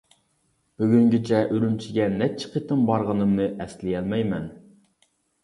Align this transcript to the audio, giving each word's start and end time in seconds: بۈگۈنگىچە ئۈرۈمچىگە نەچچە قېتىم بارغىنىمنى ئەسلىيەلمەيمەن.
بۈگۈنگىچە 0.83 1.41
ئۈرۈمچىگە 1.55 2.07
نەچچە 2.15 2.49
قېتىم 2.55 2.83
بارغىنىمنى 2.89 3.47
ئەسلىيەلمەيمەن. 3.67 4.51